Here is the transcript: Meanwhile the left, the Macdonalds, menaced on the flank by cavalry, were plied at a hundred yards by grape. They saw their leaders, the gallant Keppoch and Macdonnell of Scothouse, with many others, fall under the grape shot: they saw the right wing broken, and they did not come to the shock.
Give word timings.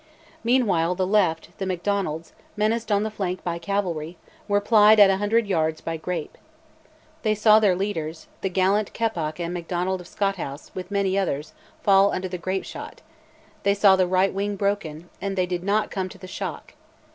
Meanwhile 0.43 0.95
the 0.95 1.05
left, 1.05 1.55
the 1.59 1.67
Macdonalds, 1.67 2.33
menaced 2.57 2.91
on 2.91 3.03
the 3.03 3.11
flank 3.11 3.43
by 3.43 3.59
cavalry, 3.59 4.17
were 4.47 4.59
plied 4.59 4.99
at 4.99 5.11
a 5.11 5.17
hundred 5.17 5.45
yards 5.45 5.79
by 5.79 5.95
grape. 5.95 6.39
They 7.21 7.35
saw 7.35 7.59
their 7.59 7.75
leaders, 7.75 8.25
the 8.41 8.49
gallant 8.49 8.93
Keppoch 8.93 9.39
and 9.39 9.53
Macdonnell 9.53 10.01
of 10.01 10.07
Scothouse, 10.07 10.73
with 10.73 10.89
many 10.89 11.19
others, 11.19 11.53
fall 11.83 12.11
under 12.13 12.27
the 12.27 12.39
grape 12.39 12.65
shot: 12.65 13.03
they 13.61 13.75
saw 13.75 13.95
the 13.95 14.07
right 14.07 14.33
wing 14.33 14.55
broken, 14.55 15.07
and 15.21 15.37
they 15.37 15.45
did 15.45 15.63
not 15.63 15.91
come 15.91 16.09
to 16.09 16.17
the 16.17 16.25
shock. 16.27 16.73